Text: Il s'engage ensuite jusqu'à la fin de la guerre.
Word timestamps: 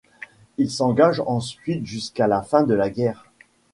Il 0.57 0.71
s'engage 0.71 1.19
ensuite 1.27 1.85
jusqu'à 1.85 2.25
la 2.25 2.41
fin 2.41 2.63
de 2.63 2.73
la 2.73 2.89
guerre. 2.89 3.31